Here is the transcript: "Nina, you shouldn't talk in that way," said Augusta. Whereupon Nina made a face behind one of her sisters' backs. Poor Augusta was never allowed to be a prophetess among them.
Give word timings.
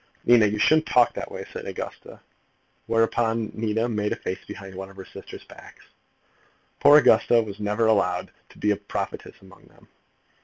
"Nina, 0.25 0.47
you 0.47 0.57
shouldn't 0.57 0.87
talk 0.87 1.09
in 1.15 1.19
that 1.21 1.31
way," 1.31 1.45
said 1.53 1.67
Augusta. 1.67 2.21
Whereupon 2.87 3.51
Nina 3.53 3.87
made 3.87 4.11
a 4.11 4.15
face 4.15 4.43
behind 4.47 4.73
one 4.73 4.89
of 4.89 4.95
her 4.95 5.05
sisters' 5.05 5.43
backs. 5.43 5.83
Poor 6.79 6.97
Augusta 6.97 7.39
was 7.43 7.59
never 7.59 7.85
allowed 7.85 8.31
to 8.49 8.57
be 8.57 8.71
a 8.71 8.77
prophetess 8.77 9.35
among 9.43 9.65
them. 9.65 9.87